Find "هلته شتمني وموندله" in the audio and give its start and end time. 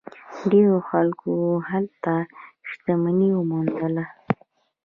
1.69-4.05